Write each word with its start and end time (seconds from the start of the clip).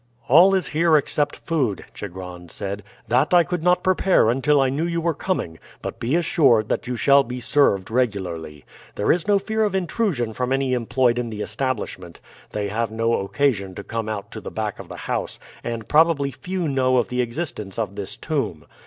"All 0.27 0.55
is 0.55 0.65
here 0.69 0.97
except 0.97 1.35
food," 1.35 1.85
Chigron 1.93 2.49
said. 2.49 2.81
"That 3.07 3.35
I 3.35 3.43
could 3.43 3.61
not 3.61 3.83
prepare 3.83 4.31
until 4.31 4.59
I 4.59 4.69
knew 4.71 4.85
you 4.87 4.99
were 4.99 5.13
coming; 5.13 5.59
but 5.83 5.99
be 5.99 6.15
assured 6.15 6.69
that 6.69 6.87
you 6.87 6.95
shall 6.95 7.21
be 7.23 7.39
served 7.39 7.91
regularly. 7.91 8.65
There 8.95 9.11
is 9.11 9.27
no 9.27 9.37
fear 9.37 9.63
of 9.63 9.75
intrusion 9.75 10.33
from 10.33 10.51
any 10.51 10.73
employed 10.73 11.19
in 11.19 11.29
the 11.29 11.43
establishment. 11.43 12.19
They 12.49 12.69
have 12.69 12.89
no 12.89 13.13
occasion 13.19 13.75
to 13.75 13.83
come 13.83 14.09
out 14.09 14.31
to 14.31 14.41
the 14.41 14.49
back 14.49 14.79
of 14.79 14.89
the 14.89 14.97
house, 15.05 15.37
and 15.63 15.87
probably 15.87 16.31
few 16.31 16.67
know 16.67 16.97
of 16.97 17.09
the 17.09 17.21
existence 17.21 17.77
of 17.77 17.95
this 17.95 18.17
tomb. 18.17 18.65